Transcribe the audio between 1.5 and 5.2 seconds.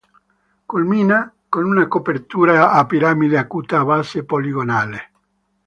una copertura a piramide acuta a base poligonale.